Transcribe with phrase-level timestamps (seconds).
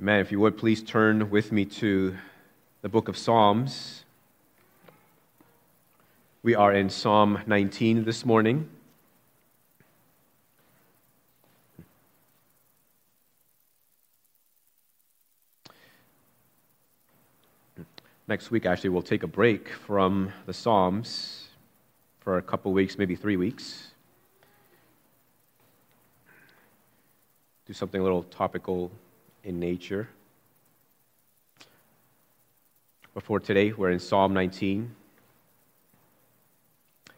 [0.00, 0.18] Amen.
[0.18, 2.16] If you would please turn with me to
[2.82, 4.02] the book of Psalms.
[6.42, 8.68] We are in Psalm 19 this morning.
[18.26, 21.50] Next week, actually, we'll take a break from the Psalms
[22.18, 23.92] for a couple weeks, maybe three weeks.
[27.68, 28.90] Do something a little topical
[29.44, 30.08] in nature.
[33.12, 34.90] Before today, we're in Psalm 19.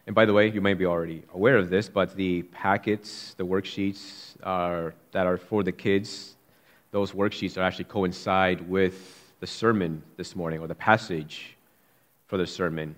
[0.06, 3.46] And by the way, you may be already aware of this, but the packets, the
[3.46, 6.36] worksheets are, that are for the kids,
[6.90, 11.56] those worksheets are actually coincide with the sermon this morning or the passage
[12.26, 12.94] for the sermon.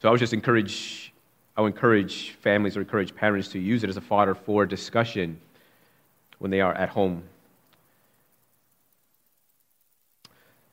[0.00, 1.12] So I would just encourage,
[1.56, 5.40] I would encourage families or encourage parents to use it as a fodder for discussion
[6.38, 7.22] when they are at home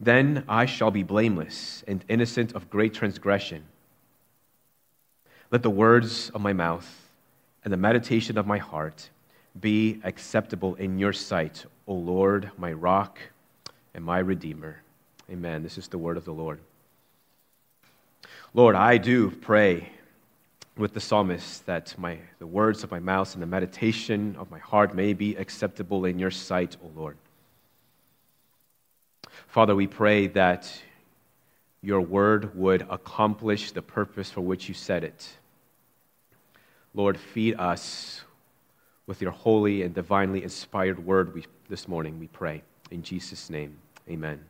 [0.00, 3.64] Then I shall be blameless and innocent of great transgression.
[5.50, 7.08] Let the words of my mouth
[7.64, 9.10] and the meditation of my heart
[9.60, 13.18] be acceptable in your sight, O Lord, my rock
[13.94, 14.82] and my redeemer.
[15.30, 15.62] Amen.
[15.62, 16.60] This is the word of the Lord.
[18.54, 19.90] Lord, I do pray
[20.76, 24.58] with the psalmist that my, the words of my mouth and the meditation of my
[24.58, 27.16] heart may be acceptable in your sight, O Lord.
[29.48, 30.70] Father, we pray that
[31.80, 35.26] your word would accomplish the purpose for which you said it.
[36.92, 38.20] Lord, feed us
[39.06, 42.62] with your holy and divinely inspired word we, this morning, we pray.
[42.90, 44.44] In Jesus' name, amen.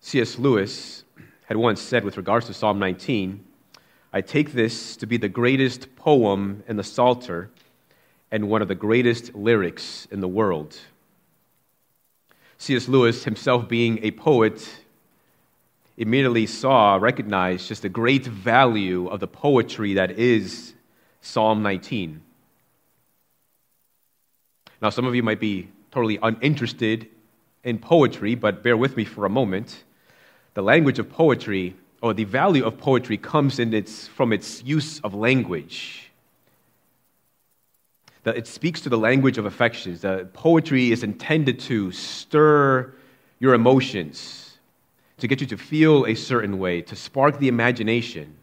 [0.00, 0.38] C.S.
[0.38, 1.04] Lewis
[1.44, 3.44] had once said with regards to Psalm 19,
[4.14, 7.50] I take this to be the greatest poem in the Psalter
[8.30, 10.78] and one of the greatest lyrics in the world.
[12.58, 12.88] C.S.
[12.88, 14.66] Lewis, himself being a poet,
[15.96, 20.74] immediately saw, recognized just the great value of the poetry that is
[21.20, 22.22] Psalm 19.
[24.80, 27.08] Now, some of you might be totally uninterested
[27.64, 29.84] in poetry, but bear with me for a moment.
[30.54, 35.00] The language of poetry, or the value of poetry, comes in its, from its use
[35.00, 36.05] of language
[38.34, 40.00] it speaks to the language of affections.
[40.00, 42.92] That poetry is intended to stir
[43.38, 44.58] your emotions,
[45.18, 48.34] to get you to feel a certain way, to spark the imagination.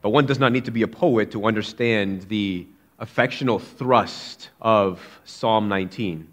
[0.00, 2.66] But one does not need to be a poet to understand the
[2.98, 6.28] affectional thrust of Psalm 19.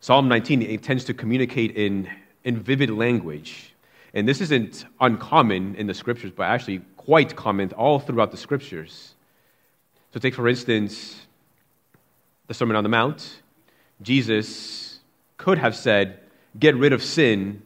[0.00, 2.08] Psalm 19 it tends to communicate in,
[2.44, 3.72] in vivid language.
[4.14, 9.14] And this isn't uncommon in the scriptures, but actually quite common all throughout the scriptures.
[10.12, 11.26] So, take for instance
[12.46, 13.42] the Sermon on the Mount.
[14.02, 14.98] Jesus
[15.38, 16.20] could have said,
[16.58, 17.62] Get rid of sin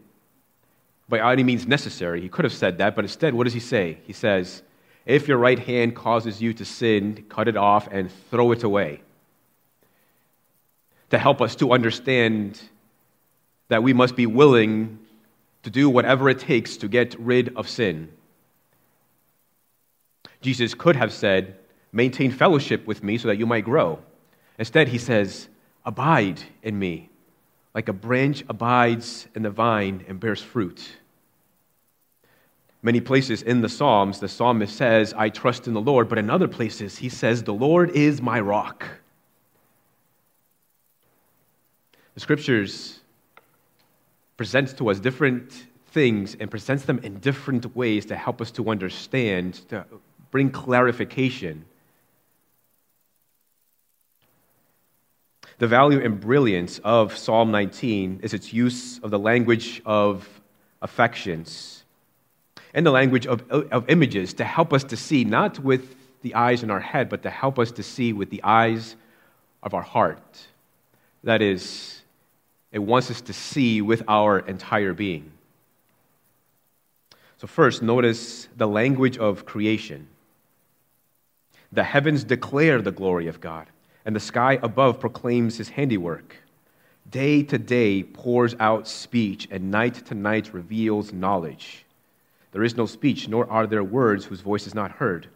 [1.08, 2.20] by any means necessary.
[2.20, 3.98] He could have said that, but instead, what does he say?
[4.06, 4.62] He says,
[5.04, 9.00] If your right hand causes you to sin, cut it off and throw it away.
[11.10, 12.60] To help us to understand
[13.68, 15.00] that we must be willing
[15.64, 18.08] to do whatever it takes to get rid of sin.
[20.40, 21.56] Jesus could have said,
[21.96, 23.98] maintain fellowship with me so that you might grow.
[24.58, 25.48] Instead, he says,
[25.84, 27.08] Abide in me,
[27.74, 30.96] like a branch abides in the vine and bears fruit.
[32.82, 36.28] Many places in the Psalms, the psalmist says, I trust in the Lord, but in
[36.28, 38.86] other places, he says, The Lord is my rock.
[42.14, 43.00] The scriptures
[44.36, 48.68] presents to us different things and presents them in different ways to help us to
[48.68, 49.84] understand, to
[50.30, 51.64] bring clarification.
[55.58, 60.28] The value and brilliance of Psalm 19 is its use of the language of
[60.82, 61.84] affections
[62.74, 66.62] and the language of, of images to help us to see, not with the eyes
[66.62, 68.96] in our head, but to help us to see with the eyes
[69.62, 70.46] of our heart.
[71.24, 72.02] That is,
[72.72, 75.32] it wants us to see with our entire being.
[77.38, 80.08] So, first, notice the language of creation.
[81.72, 83.68] The heavens declare the glory of God,
[84.06, 86.36] and the sky above proclaims his handiwork.
[87.10, 91.84] Day to day pours out speech, and night to night reveals knowledge.
[92.52, 95.28] There is no speech, nor are there words whose voice is not heard.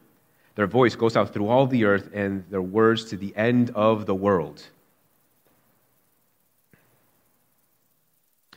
[0.55, 4.07] Their voice goes out through all the earth, and their words to the end of
[4.07, 4.63] the world.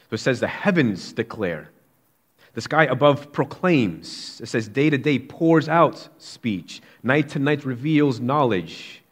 [0.10, 1.70] So it says, The heavens declare.
[2.54, 4.40] The sky above proclaims.
[4.42, 6.82] It says, Day to day pours out speech.
[7.02, 9.03] Night to night reveals knowledge.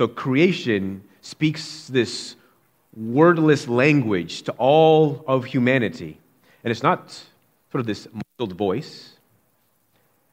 [0.00, 2.34] So creation speaks this
[2.96, 6.18] wordless language to all of humanity.
[6.64, 7.10] And it's not
[7.70, 9.12] sort of this muffled voice.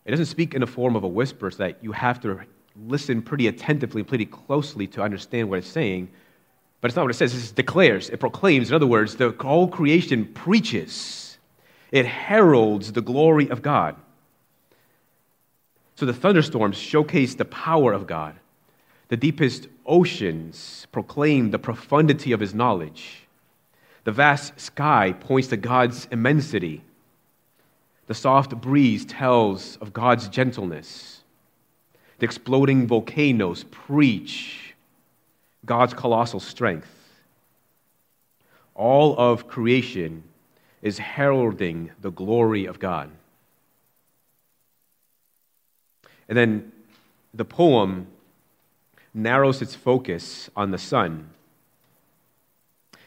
[0.05, 2.39] It doesn't speak in the form of a whisper so that you have to
[2.87, 6.07] listen pretty attentively, pretty closely to understand what it's saying.
[6.79, 7.49] But it's not what it says.
[7.49, 8.69] It declares, it proclaims.
[8.69, 11.37] In other words, the whole creation preaches,
[11.91, 13.97] it heralds the glory of God.
[15.95, 18.39] So the thunderstorms showcase the power of God.
[19.09, 23.27] The deepest oceans proclaim the profundity of his knowledge.
[24.03, 26.83] The vast sky points to God's immensity.
[28.07, 31.23] The soft breeze tells of God's gentleness.
[32.19, 34.75] The exploding volcanoes preach
[35.65, 36.93] God's colossal strength.
[38.75, 40.23] All of creation
[40.81, 43.09] is heralding the glory of God.
[46.29, 46.71] And then
[47.33, 48.07] the poem
[49.17, 51.29] narrows its focus on the sun.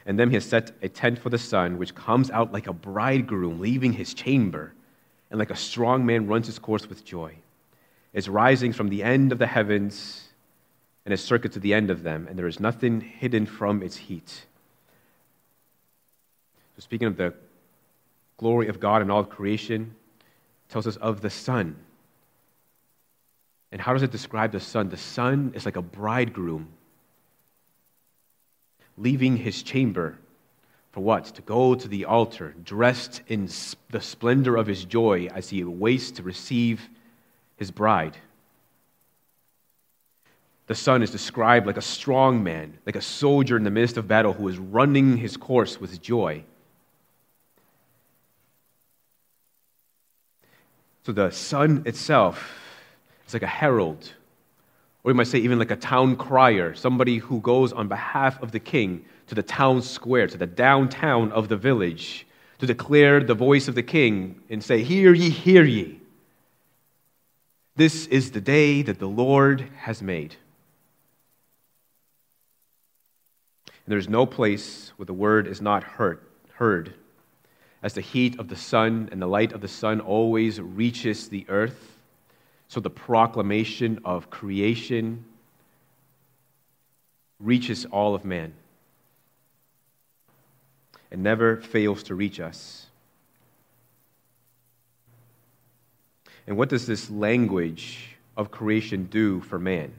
[0.05, 2.73] And then he has set a tent for the sun, which comes out like a
[2.73, 4.75] bridegroom leaving his chamber
[5.31, 7.35] and like a strong man runs his course with joy.
[8.13, 10.29] Is rising from the end of the heavens
[11.05, 13.97] and its circuit to the end of them, and there is nothing hidden from its
[13.97, 14.29] heat.
[16.75, 17.35] So, speaking of the
[18.37, 19.95] glory of God in all creation,
[20.69, 21.77] tells us of the sun.
[23.73, 24.89] And how does it describe the sun?
[24.89, 26.69] The sun is like a bridegroom
[28.97, 30.19] leaving his chamber
[30.93, 31.27] for what?
[31.27, 33.49] To go to the altar, dressed in
[33.91, 36.89] the splendor of his joy as he waits to receive
[37.57, 38.17] his bride.
[40.67, 44.09] The sun is described like a strong man, like a soldier in the midst of
[44.09, 46.45] battle who is running his course with joy.
[51.05, 52.53] So the sun itself
[53.31, 54.13] is like a herald,
[55.03, 58.53] or you might say even like a town crier, somebody who goes on behalf of
[58.53, 62.27] the king to the town square, to the downtown of the village,
[62.59, 66.01] to declare the voice of the king and say, Hear ye, hear ye.
[67.77, 70.35] This is the day that the Lord has made.
[73.69, 76.21] And there's no place where the word is not heard,
[76.55, 76.95] heard,
[77.83, 81.47] as the heat of the sun and the light of the sun always reaches the
[81.49, 81.97] earth.
[82.71, 85.25] So the proclamation of creation
[87.41, 88.53] reaches all of man
[91.11, 92.87] and never fails to reach us.
[96.47, 99.93] And what does this language of creation do for man?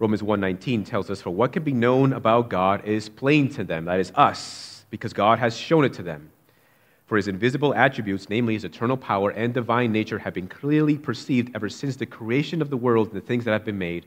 [0.00, 3.84] Romans 1:19 tells us for what can be known about God is plain to them
[3.84, 6.32] that is us because God has shown it to them.
[7.08, 11.50] For his invisible attributes namely his eternal power and divine nature have been clearly perceived
[11.54, 14.04] ever since the creation of the world and the things that have been made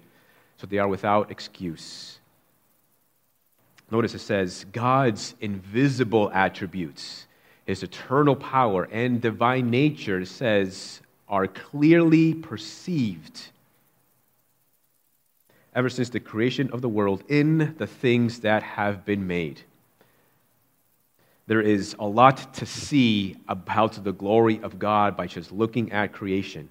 [0.58, 2.20] so they are without excuse.
[3.90, 7.26] Notice it says God's invisible attributes,
[7.66, 13.50] his eternal power and divine nature, says, are clearly perceived
[15.74, 19.62] ever since the creation of the world in the things that have been made.
[21.52, 26.14] There is a lot to see about the glory of God by just looking at
[26.14, 26.70] creation.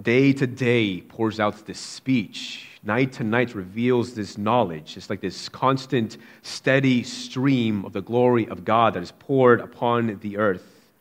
[0.00, 2.78] day to day pours out this speech.
[2.84, 4.96] Night to night reveals this knowledge.
[4.96, 10.20] It's like this constant, steady stream of the glory of God that is poured upon
[10.20, 10.92] the earth.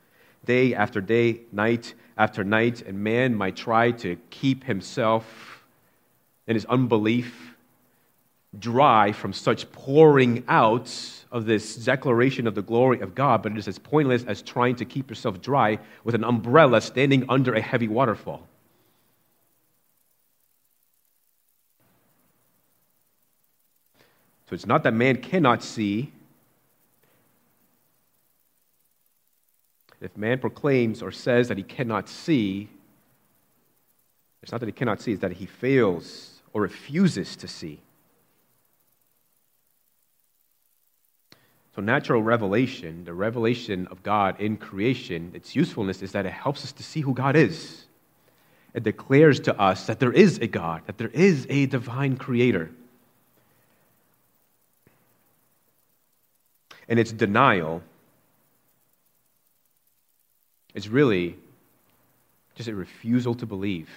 [0.44, 5.64] Day after day, night after night, and man might try to keep himself
[6.48, 7.56] in his unbelief
[8.58, 10.92] dry from such pouring out
[11.32, 14.76] of this declaration of the glory of God, but it is as pointless as trying
[14.78, 18.48] to keep yourself dry with an umbrella standing under a heavy waterfall.
[24.50, 26.12] So it's not that man cannot see.
[30.00, 32.70] If man proclaims or says that he cannot see,
[34.42, 37.82] it's not that he cannot see, it's that he fails or refuses to see.
[41.78, 46.64] So, natural revelation, the revelation of God in creation, its usefulness is that it helps
[46.64, 47.86] us to see who God is.
[48.74, 52.72] It declares to us that there is a God, that there is a divine creator.
[56.90, 57.84] And its denial
[60.74, 61.38] is really
[62.56, 63.88] just a refusal to believe,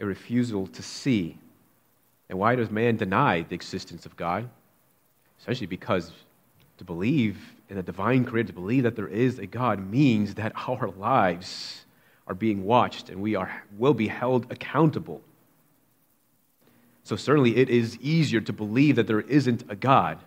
[0.00, 1.36] a refusal to see.
[2.30, 4.48] And why does man deny the existence of God?
[5.40, 6.12] Essentially, because
[6.78, 7.38] to believe
[7.68, 11.84] in a divine creator, to believe that there is a God, means that our lives
[12.26, 15.22] are being watched and we are, will be held accountable.
[17.04, 20.18] So, certainly, it is easier to believe that there isn't a God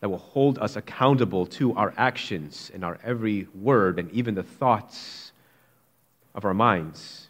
[0.00, 4.42] that will hold us accountable to our actions and our every word and even the
[4.42, 5.30] thoughts
[6.34, 7.28] of our minds.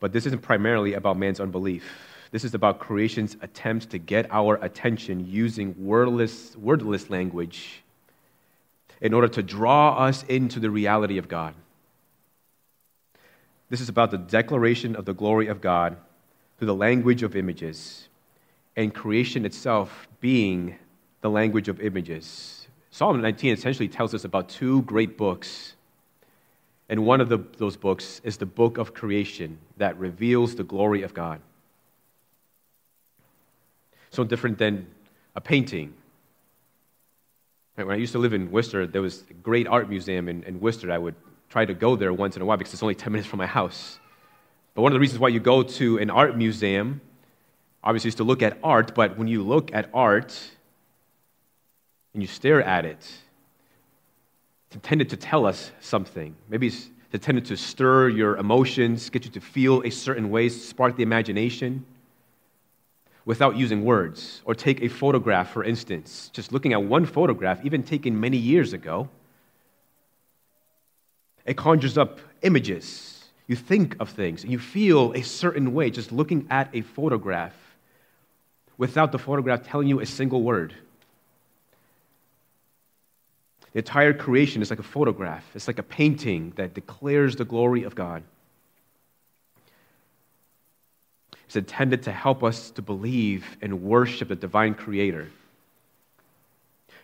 [0.00, 2.11] But this isn't primarily about man's unbelief.
[2.32, 7.82] This is about creation's attempts to get our attention using wordless, wordless language
[9.02, 11.54] in order to draw us into the reality of God.
[13.68, 15.98] This is about the declaration of the glory of God
[16.56, 18.08] through the language of images
[18.76, 20.76] and creation itself being
[21.20, 22.66] the language of images.
[22.90, 25.74] Psalm 19 essentially tells us about two great books.
[26.88, 31.02] And one of the, those books is the book of creation that reveals the glory
[31.02, 31.42] of God
[34.12, 34.86] so different than
[35.34, 35.94] a painting.
[37.76, 40.60] When I used to live in Worcester, there was a great art museum in, in
[40.60, 40.92] Worcester.
[40.92, 41.14] I would
[41.48, 43.46] try to go there once in a while because it's only 10 minutes from my
[43.46, 43.98] house.
[44.74, 47.00] But one of the reasons why you go to an art museum,
[47.82, 50.38] obviously, is to look at art, but when you look at art
[52.12, 53.10] and you stare at it,
[54.66, 56.36] it's intended to tell us something.
[56.50, 60.96] Maybe it's intended to stir your emotions, get you to feel a certain way, spark
[60.96, 61.86] the imagination
[63.24, 64.42] without using words.
[64.44, 66.30] Or take a photograph, for instance.
[66.32, 69.08] Just looking at one photograph, even taken many years ago,
[71.44, 73.24] it conjures up images.
[73.46, 77.54] You think of things, and you feel a certain way just looking at a photograph
[78.78, 80.74] without the photograph telling you a single word.
[83.72, 87.84] The entire creation is like a photograph, it's like a painting that declares the glory
[87.84, 88.22] of God.
[91.52, 95.28] Is intended to help us to believe and worship the divine creator.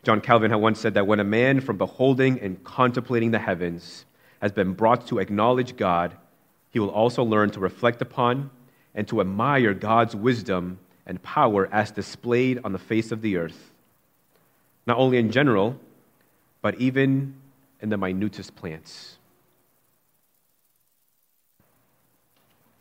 [0.02, 4.06] John Calvin had once said that when a man, from beholding and contemplating the heavens,
[4.40, 6.16] has been brought to acknowledge God,
[6.70, 8.50] he will also learn to reflect upon
[8.94, 13.70] and to admire God's wisdom and power as displayed on the face of the earth,
[14.86, 15.78] not only in general,
[16.62, 17.34] but even
[17.82, 19.17] in the minutest plants.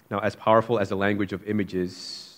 [0.10, 2.38] Now, as powerful as the language of images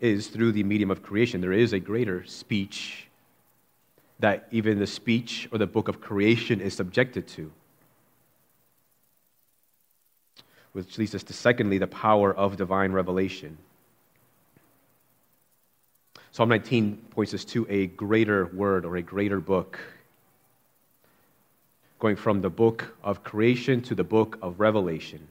[0.00, 3.06] is through the medium of creation, there is a greater speech
[4.18, 7.50] that even the speech or the book of creation is subjected to.
[10.72, 13.58] Which leads us to, secondly, the power of divine revelation.
[16.32, 19.78] Psalm 19 points us to a greater word or a greater book
[21.98, 25.26] going from the book of creation to the book of Revelation.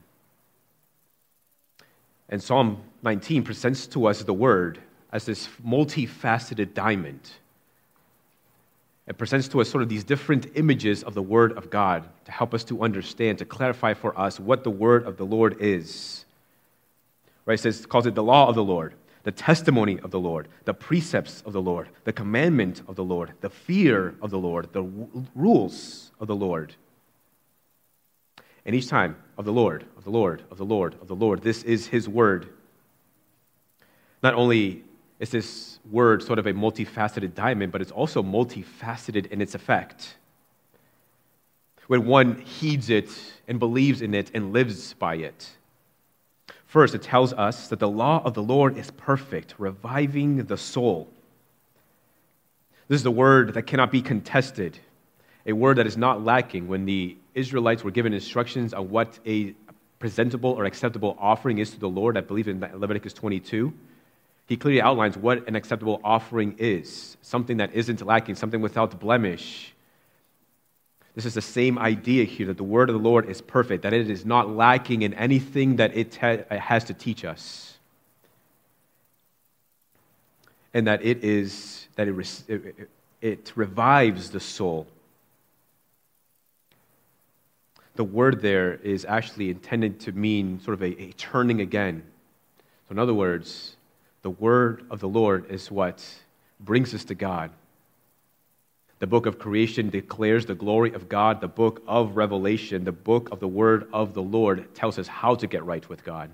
[2.28, 4.80] And Psalm 19 presents to us the word
[5.12, 7.30] as this multifaceted diamond.
[9.06, 12.32] It presents to us sort of these different images of the Word of God to
[12.32, 16.24] help us to understand, to clarify for us what the Word of the Lord is.
[17.44, 17.58] Right?
[17.58, 18.94] It says, calls it the law of the Lord,
[19.24, 23.32] the testimony of the Lord, the precepts of the Lord, the commandment of the Lord,
[23.40, 24.82] the fear of the Lord, the
[25.34, 26.74] rules of the Lord.
[28.66, 31.42] And each time, of the Lord, of the Lord, of the Lord, of the Lord.
[31.42, 32.48] This is His word.
[34.22, 34.84] Not only
[35.18, 40.16] is this word sort of a multifaceted diamond, but it's also multifaceted in its effect.
[41.86, 43.10] when one heeds it
[43.46, 45.50] and believes in it and lives by it.
[46.74, 51.08] First, it tells us that the law of the Lord is perfect, reviving the soul.
[52.88, 54.76] This is a word that cannot be contested,
[55.46, 59.54] a word that is not lacking when the Israelites were given instructions on what a
[60.00, 62.16] presentable or acceptable offering is to the Lord.
[62.16, 63.72] I believe in Leviticus 22.
[64.48, 69.73] He clearly outlines what an acceptable offering is something that isn't lacking, something without blemish.
[71.14, 73.92] This is the same idea here that the word of the Lord is perfect, that
[73.92, 77.78] it is not lacking in anything that it has to teach us.
[80.72, 82.90] And that it is that it, it,
[83.20, 84.88] it revives the soul.
[87.94, 92.02] The word there is actually intended to mean sort of a, a turning again.
[92.88, 93.76] So, in other words,
[94.22, 96.04] the word of the Lord is what
[96.58, 97.52] brings us to God.
[99.00, 101.40] The book of creation declares the glory of God.
[101.40, 105.34] The book of Revelation, the book of the word of the Lord, tells us how
[105.34, 106.30] to get right with God.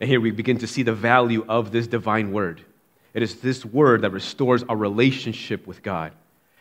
[0.00, 2.62] And here we begin to see the value of this divine word.
[3.14, 6.12] It is this word that restores our relationship with God,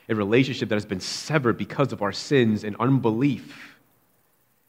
[0.07, 3.75] a relationship that has been severed because of our sins and unbelief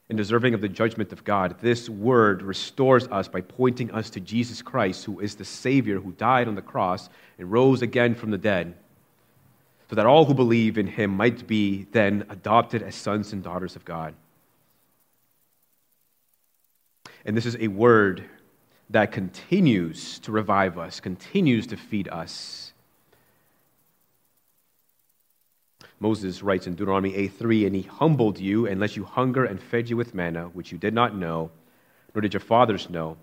[0.09, 1.57] and deserving of the judgment of God.
[1.61, 6.13] This word restores us by pointing us to Jesus Christ, who is the Savior who
[6.13, 8.75] died on the cross and rose again from the dead
[9.89, 13.77] so that all who believe in him might be then adopted as sons and daughters
[13.77, 14.15] of God.
[17.25, 18.25] And this is a word
[18.91, 22.73] that continues to revive us, continues to feed us.
[26.01, 29.89] Moses writes in Deuteronomy 8:3, and he humbled you and let you hunger and fed
[29.89, 31.51] you with manna, which you did not know,
[32.15, 33.17] nor did your fathers know,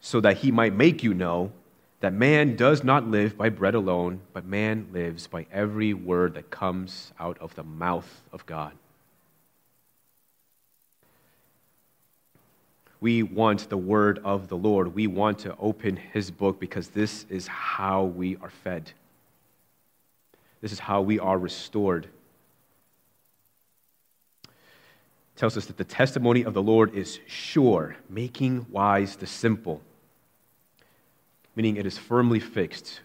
[0.00, 1.52] so that he might make you know
[2.04, 6.50] that man does not live by bread alone, but man lives by every word that
[6.50, 8.72] comes out of the mouth of God.
[13.00, 14.94] We want the word of the Lord.
[14.94, 18.92] We want to open his book because this is how we are fed.
[20.60, 22.04] This is how we are restored.
[24.44, 24.50] It
[25.36, 29.80] tells us that the testimony of the Lord is sure, making wise the simple
[31.56, 33.00] meaning it is firmly fixed.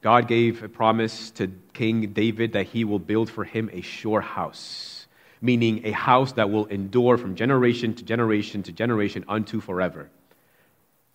[0.00, 4.20] God gave a promise to King David that he will build for him a sure
[4.20, 5.06] house,
[5.40, 10.10] meaning a house that will endure from generation to generation to generation unto forever.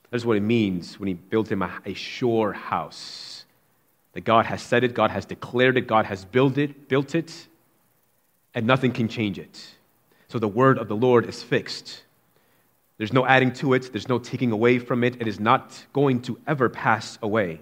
[0.09, 3.45] That's what it means when he built him a, a sure house.
[4.13, 7.47] That God has said it, God has declared it, God has built it, built it,
[8.55, 9.67] and nothing can change it.
[10.29, 12.03] So the word of the Lord is fixed.
[12.99, 15.21] There's no adding to it, there's no taking away from it.
[15.21, 17.61] It is not going to ever pass away.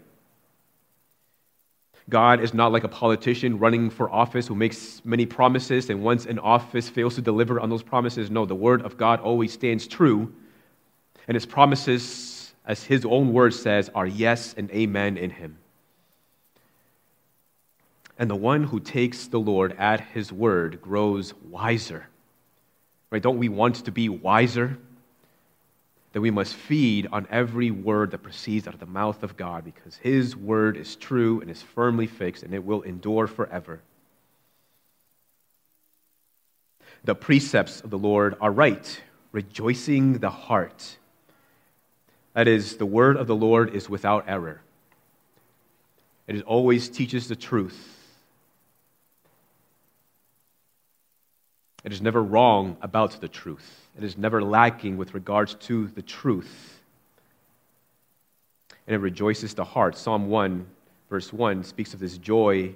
[2.10, 6.26] God is not like a politician running for office who makes many promises and once
[6.26, 8.32] in office fails to deliver on those promises.
[8.32, 10.34] No, the word of God always stands true.
[11.28, 15.60] And his promises, as his own word says, are yes and amen in him.
[18.18, 22.08] And the one who takes the Lord at his word grows wiser.
[23.12, 23.22] Right?
[23.22, 24.80] Don't we want to be wiser?
[26.14, 29.64] That we must feed on every word that proceeds out of the mouth of God
[29.64, 33.82] because His word is true and is firmly fixed and it will endure forever.
[37.04, 40.98] The precepts of the Lord are right, rejoicing the heart.
[42.34, 44.62] That is, the word of the Lord is without error.
[46.28, 47.96] It always teaches the truth.
[51.84, 53.87] It is never wrong about the truth.
[53.98, 56.82] It is never lacking with regards to the truth.
[58.86, 59.98] And it rejoices the heart.
[59.98, 60.66] Psalm 1,
[61.10, 62.74] verse 1, speaks of this joy,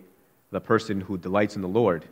[0.49, 2.05] the person who delights in the Lord.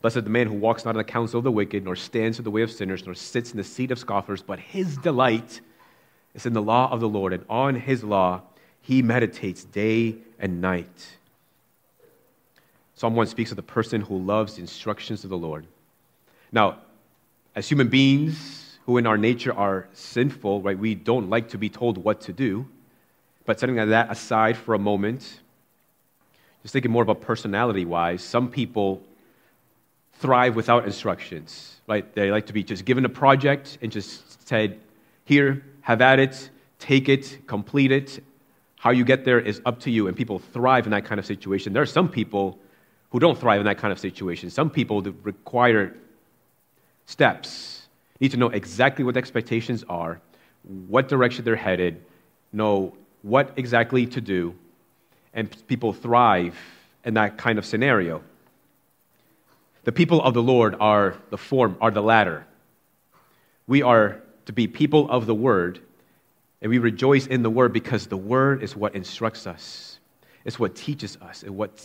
[0.00, 2.44] Blessed the man who walks not in the counsel of the wicked, nor stands in
[2.44, 5.60] the way of sinners, nor sits in the seat of scoffers, but his delight
[6.34, 8.42] is in the law of the Lord, and on his law
[8.80, 11.16] he meditates day and night.
[12.96, 15.66] Psalm 1 speaks of the person who loves the instructions of the Lord.
[16.52, 16.78] Now,
[17.54, 21.68] as human beings who in our nature are sinful, right, we don't like to be
[21.68, 22.66] told what to do.
[23.46, 25.40] But setting that aside for a moment,
[26.62, 29.02] just thinking more about personality wise, some people
[30.14, 32.14] thrive without instructions, right?
[32.14, 34.80] They like to be just given a project and just said,
[35.24, 38.22] here, have at it, take it, complete it.
[38.76, 40.08] How you get there is up to you.
[40.08, 41.72] And people thrive in that kind of situation.
[41.72, 42.58] There are some people
[43.10, 44.50] who don't thrive in that kind of situation.
[44.50, 45.96] Some people require
[47.06, 47.86] steps.
[48.18, 50.20] You need to know exactly what the expectations are,
[50.88, 52.04] what direction they're headed,
[52.52, 54.54] know what exactly to do,
[55.32, 56.56] and people thrive
[57.04, 58.22] in that kind of scenario.
[59.84, 62.46] The people of the Lord are the form, are the latter.
[63.66, 65.80] We are to be people of the word,
[66.62, 69.98] and we rejoice in the word because the word is what instructs us,
[70.44, 71.82] it's what teaches us, and what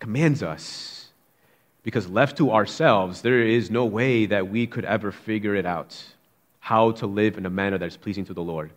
[0.00, 1.05] commands us.
[1.86, 5.96] Because left to ourselves, there is no way that we could ever figure it out
[6.58, 8.72] how to live in a manner that is pleasing to the Lord.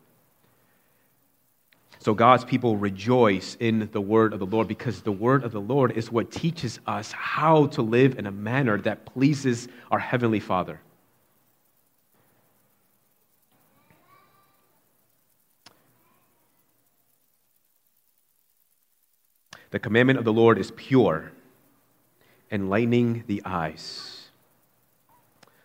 [1.98, 5.60] So God's people rejoice in the word of the Lord because the word of the
[5.60, 10.40] Lord is what teaches us how to live in a manner that pleases our Heavenly
[10.40, 10.80] Father.
[19.72, 21.32] The commandment of the Lord is pure,
[22.52, 24.28] enlightening the eyes.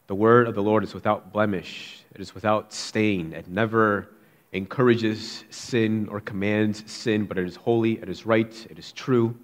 [0.06, 4.08] The word of the Lord is without blemish, it is without stain, it never
[4.52, 9.34] encourages sin or commands sin, but it is holy, it is right, it is true.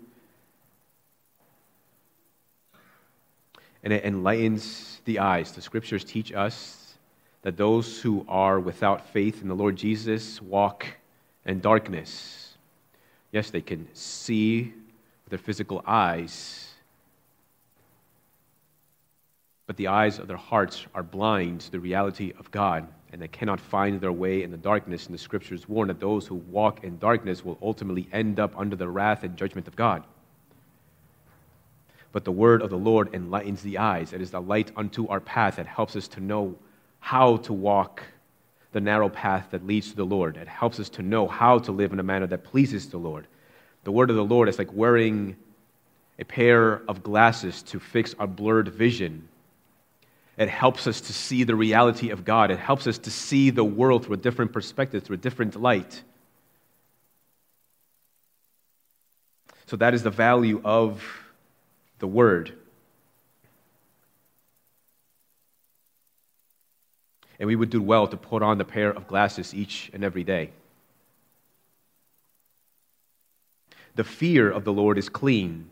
[3.83, 5.53] And it enlightens the eyes.
[5.53, 6.94] The scriptures teach us
[7.42, 10.87] that those who are without faith in the Lord Jesus walk
[11.46, 12.55] in darkness.
[13.33, 14.72] Yes, they can see
[15.24, 16.70] with their physical eyes,
[19.71, 23.29] but the eyes of their hearts are blind to the reality of God and they
[23.29, 25.07] cannot find their way in the darkness.
[25.07, 28.75] And the scriptures warn that those who walk in darkness will ultimately end up under
[28.75, 30.03] the wrath and judgment of God.
[32.11, 34.13] But the word of the Lord enlightens the eyes.
[34.13, 36.57] It is the light unto our path that helps us to know
[36.99, 38.03] how to walk
[38.73, 40.37] the narrow path that leads to the Lord.
[40.37, 43.29] It helps us to know how to live in a manner that pleases the Lord.
[43.85, 45.37] The word of the Lord is like wearing
[46.19, 49.29] a pair of glasses to fix our blurred vision
[50.40, 52.50] it helps us to see the reality of God.
[52.50, 56.03] It helps us to see the world through a different perspective, through a different light.
[59.66, 61.05] So that is the value of
[61.98, 62.55] the Word.
[67.38, 70.24] And we would do well to put on the pair of glasses each and every
[70.24, 70.53] day.
[73.94, 75.68] The fear of the Lord is clean,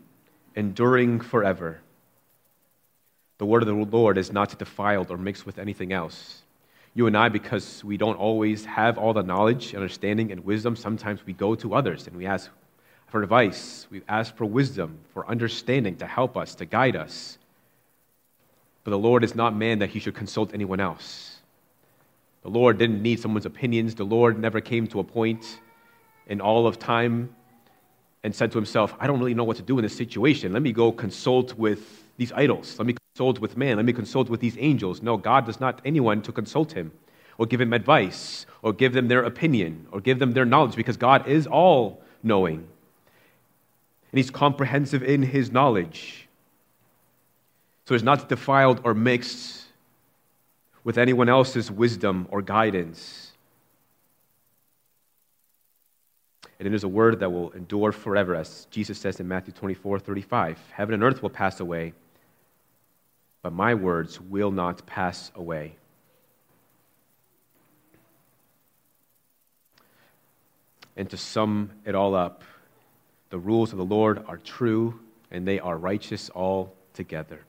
[0.55, 1.81] enduring forever.
[3.39, 6.41] The word of the Lord is not defiled or mixed with anything else.
[6.93, 11.25] You and I, because we don't always have all the knowledge, understanding, and wisdom, sometimes
[11.25, 12.51] we go to others and we ask
[13.07, 13.87] for advice.
[13.89, 17.37] We ask for wisdom, for understanding to help us, to guide us.
[18.83, 21.39] But the Lord is not man that he should consult anyone else.
[22.43, 23.95] The Lord didn't need someone's opinions.
[23.95, 25.59] The Lord never came to a point
[26.27, 27.33] in all of time
[28.23, 30.51] and said to himself, I don't really know what to do in this situation.
[30.51, 32.77] Let me go consult with these idols.
[32.77, 33.75] Let me consult with man.
[33.75, 35.01] Let me consult with these angels.
[35.01, 36.93] No, God does not anyone to consult him
[37.37, 40.95] or give him advice or give them their opinion or give them their knowledge because
[40.95, 42.59] God is all knowing.
[42.59, 46.29] And he's comprehensive in his knowledge.
[47.87, 49.65] So it's not defiled or mixed
[50.85, 53.33] with anyone else's wisdom or guidance.
[56.57, 59.99] And it is a word that will endure forever, as Jesus says in Matthew 24
[59.99, 60.57] 35.
[60.71, 61.91] Heaven and earth will pass away
[63.41, 65.75] but my words will not pass away.
[70.97, 72.43] And to sum it all up,
[73.29, 74.99] the rules of the Lord are true
[75.31, 77.39] and they are righteous altogether.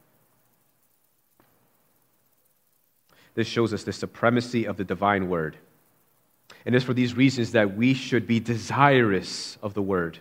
[3.35, 5.57] This shows us the supremacy of the divine word.
[6.67, 10.19] And it's for these reasons that we should be desirous of the word.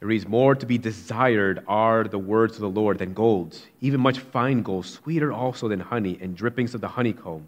[0.00, 4.00] It reads, More to be desired are the words of the Lord than gold, even
[4.00, 7.46] much fine gold, sweeter also than honey, and drippings of the honeycomb.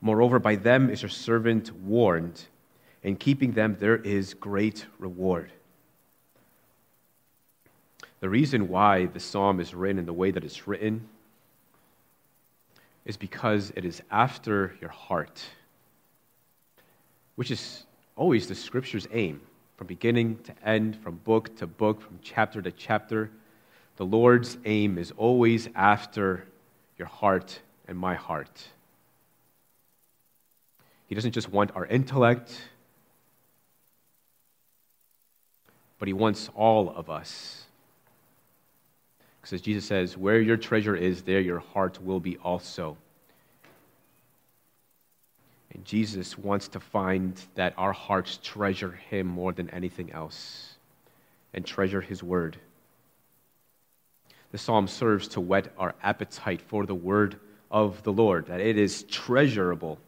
[0.00, 2.44] Moreover, by them is your servant warned.
[3.02, 5.50] In keeping them, there is great reward.
[8.20, 11.08] The reason why the psalm is written in the way that it's written
[13.04, 15.44] is because it is after your heart,
[17.34, 17.84] which is
[18.16, 19.40] always the scripture's aim
[19.76, 23.30] from beginning to end, from book to book, from chapter to chapter.
[23.96, 26.44] The Lord's aim is always after
[26.98, 28.68] your heart and my heart.
[31.06, 32.60] He doesn't just want our intellect,
[35.98, 37.64] but He wants all of us.
[39.40, 42.96] Because as Jesus says, where your treasure is, there your heart will be also.
[45.74, 50.76] And Jesus wants to find that our hearts treasure Him more than anything else
[51.52, 52.56] and treasure His Word.
[54.52, 58.78] The psalm serves to whet our appetite for the Word of the Lord, that it
[58.78, 59.98] is treasurable,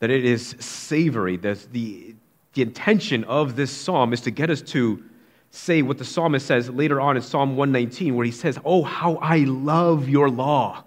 [0.00, 1.38] that it is savory.
[1.38, 2.14] That the,
[2.52, 5.02] the intention of this psalm is to get us to
[5.50, 9.16] say what the psalmist says later on in Psalm 119, where he says, Oh, how
[9.16, 10.84] I love your law.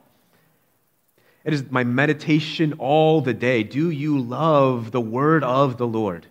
[1.43, 3.63] It is my meditation all the day.
[3.63, 6.27] Do you love the word of the Lord?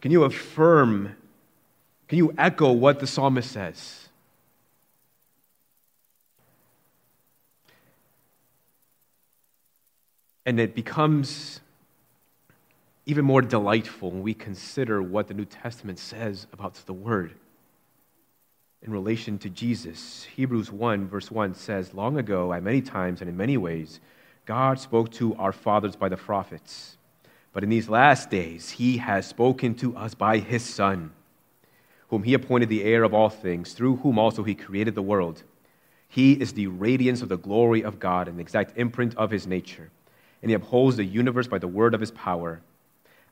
[0.00, 1.16] Can you affirm,
[2.08, 4.08] can you echo what the psalmist says?
[10.46, 11.60] And it becomes
[13.06, 17.34] even more delightful when we consider what the New Testament says about the Word
[18.84, 20.24] in relation to Jesus.
[20.36, 24.00] Hebrews 1, verse 1 says, Long ago, at many times and in many ways,
[24.44, 26.98] God spoke to our fathers by the prophets.
[27.54, 31.12] But in these last days, he has spoken to us by his Son,
[32.08, 35.42] whom he appointed the heir of all things, through whom also he created the world.
[36.08, 39.46] He is the radiance of the glory of God and the exact imprint of his
[39.46, 39.90] nature.
[40.42, 42.60] And he upholds the universe by the word of his power.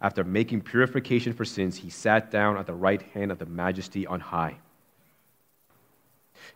[0.00, 4.06] After making purification for sins, he sat down at the right hand of the majesty
[4.06, 4.56] on high.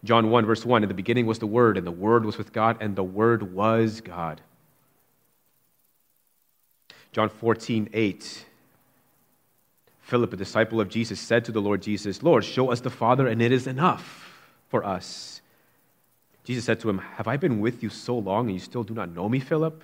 [0.05, 2.53] John 1, verse 1 In the beginning was the Word, and the Word was with
[2.53, 4.41] God, and the Word was God.
[7.13, 8.45] John 14, 8.
[10.03, 13.27] Philip, a disciple of Jesus, said to the Lord Jesus, Lord, show us the Father,
[13.27, 15.41] and it is enough for us.
[16.45, 18.95] Jesus said to him, Have I been with you so long, and you still do
[18.95, 19.83] not know me, Philip?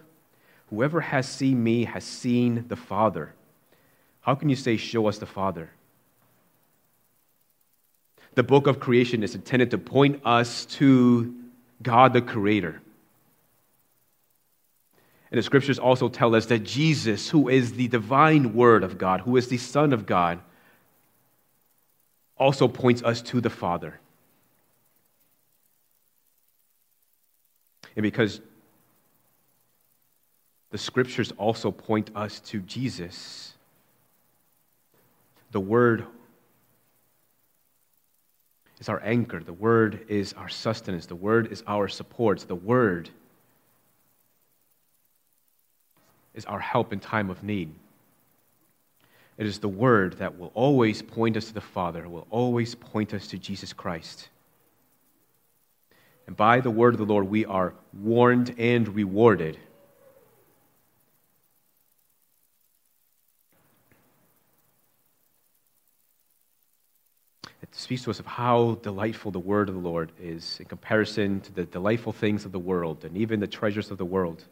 [0.70, 3.34] Whoever has seen me has seen the Father.
[4.20, 5.70] How can you say, Show us the Father?
[8.34, 11.34] The book of creation is intended to point us to
[11.82, 12.80] God the Creator.
[15.30, 19.20] And the scriptures also tell us that Jesus, who is the divine Word of God,
[19.20, 20.40] who is the Son of God,
[22.36, 23.98] also points us to the Father.
[27.96, 28.40] And because
[30.70, 33.54] the scriptures also point us to Jesus,
[35.50, 36.06] the Word
[38.82, 39.38] is our anchor.
[39.38, 41.06] The Word is our sustenance.
[41.06, 42.40] The Word is our support.
[42.40, 43.08] The Word
[46.34, 47.72] is our help in time of need.
[49.38, 53.14] It is the Word that will always point us to the Father, will always point
[53.14, 54.28] us to Jesus Christ.
[56.26, 59.60] And by the Word of the Lord, we are warned and rewarded.
[67.61, 71.40] It speaks to us of how delightful the word of the Lord is in comparison
[71.40, 74.44] to the delightful things of the world and even the treasures of the world.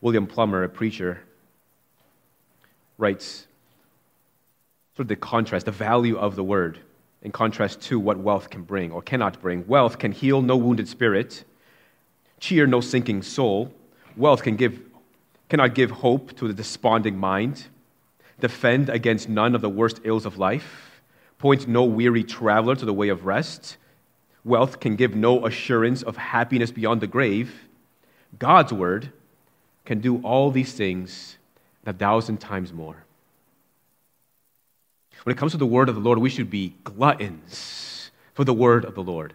[0.00, 1.20] William Plumer, a preacher,
[2.98, 3.46] writes
[4.94, 6.80] sort of the contrast, the value of the word
[7.22, 9.66] in contrast to what wealth can bring or cannot bring.
[9.66, 11.44] Wealth can heal no wounded spirit,
[12.38, 13.72] cheer no sinking soul.
[14.16, 14.80] Wealth can give,
[15.48, 17.66] cannot give hope to the desponding mind
[18.40, 21.00] defend against none of the worst ills of life,
[21.38, 23.76] point no weary traveler to the way of rest.
[24.44, 27.52] Wealth can give no assurance of happiness beyond the grave.
[28.38, 29.12] God's word
[29.84, 31.38] can do all these things
[31.84, 33.04] a thousand times more.
[35.22, 38.52] When it comes to the word of the Lord, we should be gluttons for the
[38.52, 39.34] word of the Lord.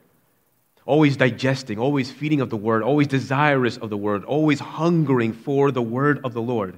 [0.85, 5.71] Always digesting, always feeding of the word, always desirous of the word, always hungering for
[5.71, 6.77] the word of the Lord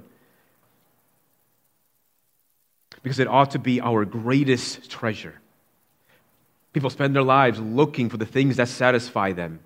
[3.04, 5.38] because it ought to be our greatest treasure.
[6.72, 9.60] People spend their lives looking for the things that satisfy them.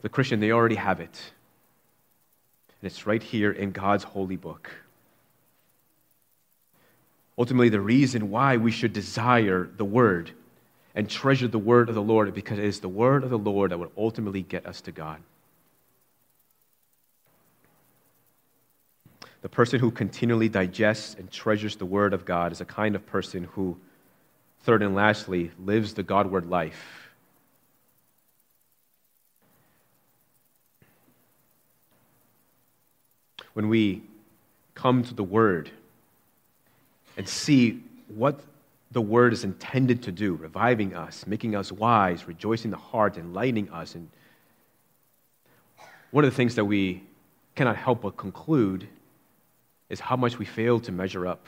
[0.00, 1.32] The Christian, they already have it.
[2.80, 4.70] And it's right here in God's holy book.
[7.36, 10.30] Ultimately, the reason why we should desire the Word
[10.94, 13.38] and treasure the Word of the Lord is because it is the Word of the
[13.38, 15.20] Lord that will ultimately get us to God.
[19.42, 23.06] The person who continually digests and treasures the Word of God is a kind of
[23.06, 23.78] person who,
[24.64, 27.10] third and lastly, lives the Godward life.
[33.54, 34.02] When we
[34.74, 35.70] come to the Word
[37.16, 38.40] and see what
[38.90, 43.70] the Word is intended to do, reviving us, making us wise, rejoicing the heart, enlightening
[43.70, 44.10] us, and
[46.10, 47.02] one of the things that we
[47.54, 48.86] cannot help but conclude
[49.90, 51.44] is how much we fail to measure up.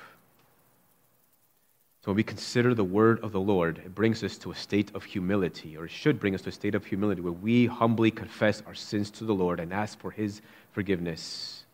[2.03, 4.91] So when we consider the word of the Lord, it brings us to a state
[4.93, 8.11] of humility, or it should bring us to a state of humility where we humbly
[8.11, 11.65] confess our sins to the Lord and ask for his forgiveness.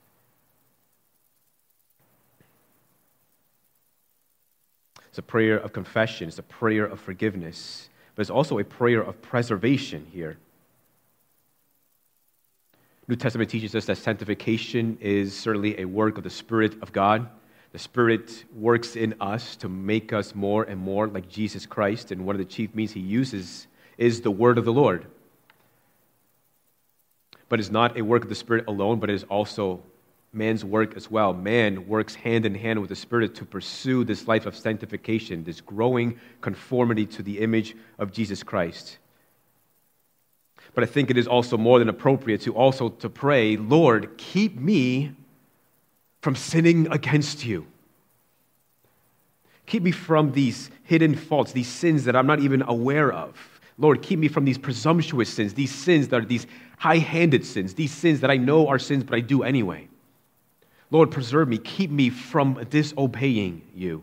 [5.09, 9.01] It's a prayer of confession, it's a prayer of forgiveness, but it's also a prayer
[9.01, 10.37] of preservation here.
[13.09, 17.27] New Testament teaches us that sanctification is certainly a work of the Spirit of God.
[17.73, 22.27] The Spirit works in us to make us more and more like Jesus Christ, and
[22.27, 23.67] one of the chief means he uses
[23.97, 25.07] is the word of the Lord.
[27.49, 29.83] But it's not a work of the Spirit alone, but it is also
[30.35, 31.33] man's work as well.
[31.33, 35.63] Man works hand in hand with the Spirit to pursue this life of sanctification, this
[35.63, 38.99] growing conformity to the image of Jesus Christ
[40.75, 44.57] but I think it is also more than appropriate to also to pray, Lord, keep
[44.57, 45.13] me
[46.21, 47.67] from sinning against you.
[49.67, 53.61] Keep me from these hidden faults, these sins that I'm not even aware of.
[53.77, 56.47] Lord, keep me from these presumptuous sins, these sins that are these
[56.79, 59.89] high handed sins, these sins that I know are sins, but I do anyway.
[60.91, 64.03] Lord, preserve me, keep me from disobeying you.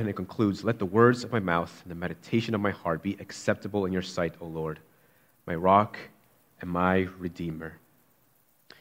[0.00, 3.02] And it concludes Let the words of my mouth and the meditation of my heart
[3.02, 4.80] be acceptable in your sight, O Lord,
[5.46, 5.98] my rock
[6.62, 7.74] and my redeemer.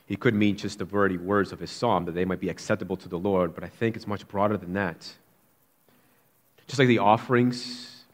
[0.05, 2.95] He could mean just the very words of his psalm, that they might be acceptable
[2.95, 5.11] to the Lord, but I think it's much broader than that.
[6.67, 8.05] Just like the offerings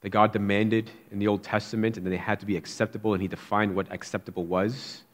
[0.00, 3.22] that God demanded in the Old Testament, and then they had to be acceptable, and
[3.22, 5.04] he defined what acceptable was.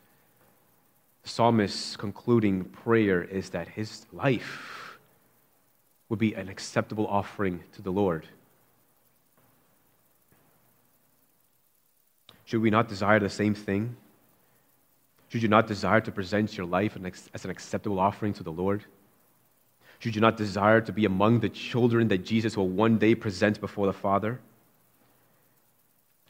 [1.23, 4.84] The psalmist's concluding prayer is that his life
[6.15, 8.25] would be an acceptable offering to the Lord.
[12.45, 13.97] Should we not desire the same thing?
[15.29, 16.97] Should you not desire to present your life
[17.35, 18.85] as an acceptable offering to the Lord?
[19.99, 23.61] Should you not desire to be among the children that Jesus will one day present
[23.61, 24.39] before the Father?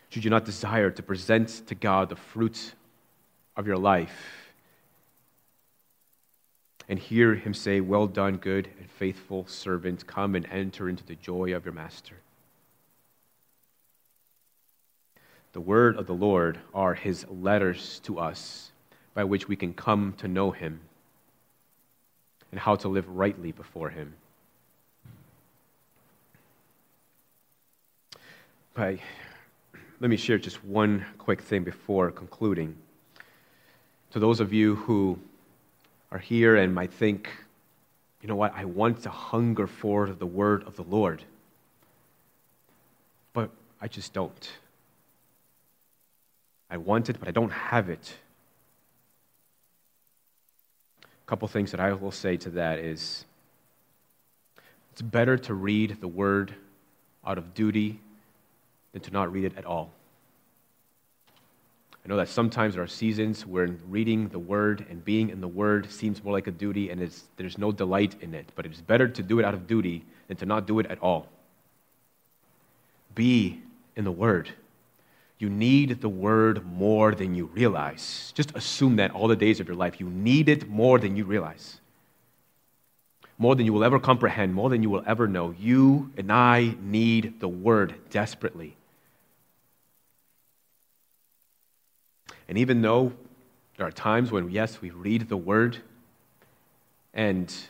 [0.09, 2.73] Should you not desire to present to God the fruit
[3.55, 4.44] of your life
[6.89, 11.17] and hear him say, Well done, good and faithful servant, come and enter into the
[11.17, 12.17] joy of your master.
[15.53, 18.73] The word of the Lord are his letters to us
[19.15, 20.81] by which we can come to know him
[22.51, 24.15] and how to live rightly before him.
[28.75, 28.99] But
[30.01, 32.75] let me share just one quick thing before concluding.
[34.11, 35.19] To those of you who
[36.15, 37.29] are here and might think,
[38.23, 41.25] you know what, I want to hunger for the word of the Lord,
[43.33, 43.51] but
[43.83, 44.53] I just don't.
[46.71, 48.15] I want it, but I don't have it.
[51.03, 53.25] A couple things that I will say to that is
[54.93, 56.55] it's better to read the word
[57.27, 57.99] out of duty
[58.93, 59.91] than to not read it at all.
[62.05, 65.49] I know that sometimes there are seasons where reading the Word and being in the
[65.49, 68.83] Word seems more like a duty and there's no delight in it, but it is
[68.83, 71.29] better to do it out of duty than to not do it at all.
[73.15, 73.63] Be
[73.97, 74.51] in the Word.
[75.39, 78.33] You need the Word more than you realize.
[78.35, 79.99] Just assume that all the days of your life.
[79.99, 81.81] You need it more than you realize.
[83.39, 85.55] More than you will ever comprehend, more than you will ever know.
[85.59, 88.77] You and I need the Word desperately.
[92.49, 93.13] And even though
[93.77, 95.79] there are times when, yes, we read the word
[97.13, 97.69] and it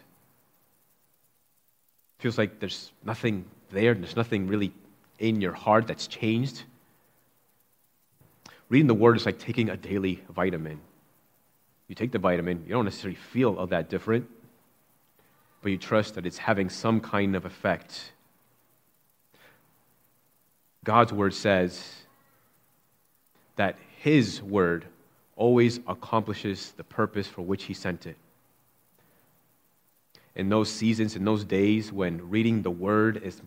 [2.18, 4.72] feels like there's nothing there, there's nothing really
[5.18, 6.62] in your heart that's changed.
[8.68, 10.80] Reading the word is like taking a daily vitamin.
[11.88, 14.28] You take the vitamin, you don't necessarily feel all that different,
[15.62, 18.12] but you trust that it's having some kind of effect.
[20.82, 21.94] God's word says
[23.56, 24.84] that his word
[25.34, 28.18] always accomplishes the purpose for which He sent it.
[30.36, 33.40] In those seasons, in those days when reading the Word is,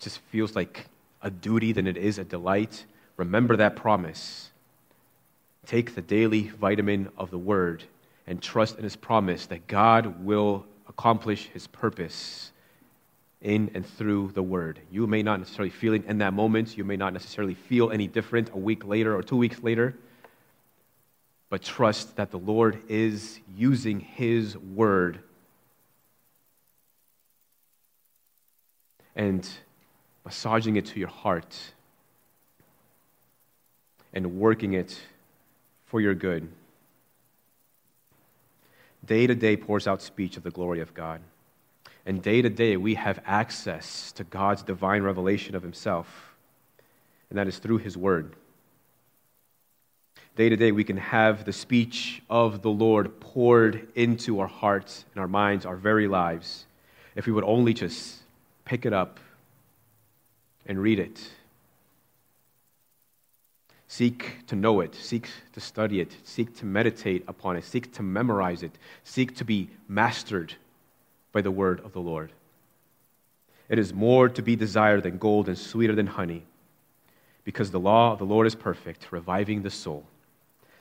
[0.00, 0.86] just feels like
[1.22, 2.84] a duty than it is a delight,
[3.16, 4.50] remember that promise.
[5.66, 7.84] Take the daily vitamin of the Word
[8.26, 12.50] and trust in His promise that God will accomplish His purpose
[13.42, 14.80] in and through the word.
[14.90, 16.76] You may not necessarily feel it in that moment.
[16.76, 19.94] You may not necessarily feel any different a week later or two weeks later.
[21.50, 25.18] But trust that the Lord is using his word
[29.14, 29.46] and
[30.24, 31.58] massaging it to your heart
[34.14, 34.98] and working it
[35.86, 36.48] for your good.
[39.04, 41.20] Day to day pours out speech of the glory of God.
[42.04, 46.34] And day to day, we have access to God's divine revelation of Himself,
[47.30, 48.34] and that is through His Word.
[50.34, 55.04] Day to day, we can have the speech of the Lord poured into our hearts
[55.14, 56.64] and our minds, our very lives,
[57.14, 58.20] if we would only just
[58.64, 59.20] pick it up
[60.66, 61.20] and read it.
[63.86, 68.02] Seek to know it, seek to study it, seek to meditate upon it, seek to
[68.02, 68.72] memorize it,
[69.04, 70.54] seek to be mastered
[71.32, 72.32] by the word of the Lord.
[73.68, 76.44] It is more to be desired than gold and sweeter than honey,
[77.44, 80.04] because the law of the Lord is perfect, reviving the soul.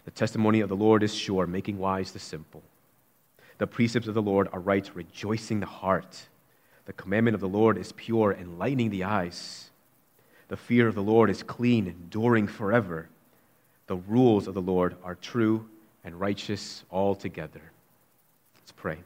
[0.05, 2.63] The testimony of the Lord is sure, making wise the simple.
[3.59, 6.27] The precepts of the Lord are right, rejoicing the heart.
[6.85, 9.69] The commandment of the Lord is pure, enlightening the eyes.
[10.47, 13.07] The fear of the Lord is clean, enduring forever.
[13.87, 15.69] The rules of the Lord are true
[16.03, 17.61] and righteous altogether.
[18.55, 18.97] Let's pray.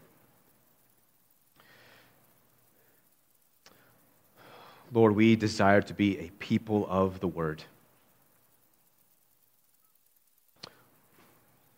[4.95, 7.61] Lord, we desire to be a people of the word.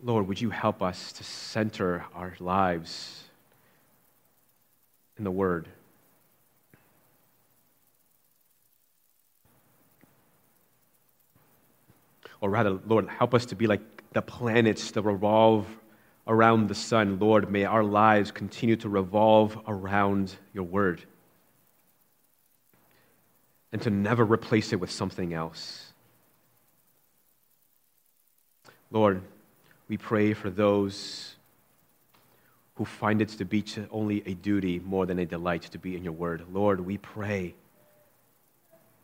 [0.00, 3.24] Lord, would you help us to center our lives
[5.18, 5.66] in the word?
[12.40, 13.80] Or rather, Lord, help us to be like
[14.12, 15.66] the planets that revolve
[16.28, 17.18] around the sun.
[17.18, 21.04] Lord, may our lives continue to revolve around your word
[23.72, 25.92] and to never replace it with something else.
[28.90, 29.20] Lord,
[29.88, 31.34] we pray for those
[32.76, 36.04] who find it to be only a duty more than a delight to be in
[36.04, 36.44] your word.
[36.52, 37.54] Lord, we pray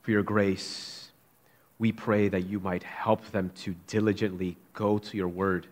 [0.03, 1.11] for your grace.
[1.79, 5.67] We pray that you might help them to diligently go to your word.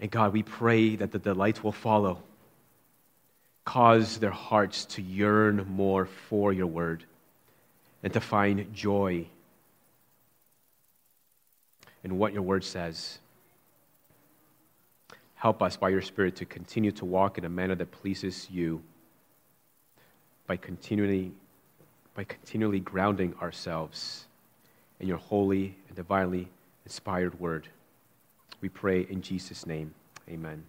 [0.00, 2.22] And God, we pray that the delight will follow.
[3.64, 7.04] Cause their hearts to yearn more for your word
[8.02, 9.26] and to find joy
[12.04, 13.18] in what your word says.
[15.34, 18.82] Help us by your Spirit to continue to walk in a manner that pleases you
[20.46, 21.32] by continually,
[22.14, 24.26] by continually grounding ourselves
[25.00, 26.48] in your holy and divinely
[26.84, 27.68] inspired word.
[28.60, 29.92] We pray in Jesus' name.
[30.28, 30.62] Amen.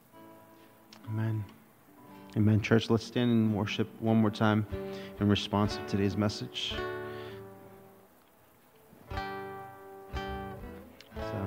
[1.07, 1.43] Amen.
[2.35, 2.61] Amen.
[2.61, 4.65] Church, let's stand and worship one more time
[5.19, 6.73] in response to today's message.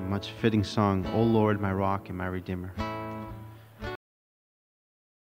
[0.07, 2.73] Much fitting song, O Lord, my rock and my redeemer.